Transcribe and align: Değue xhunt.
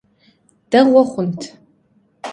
Değue 0.71 1.01
xhunt. 1.11 1.41